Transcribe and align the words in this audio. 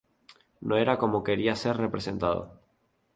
No 0.69 0.77
era 0.83 0.97
como 0.97 1.23
quería 1.27 1.55
ser 1.63 1.75
representado. 1.85 2.43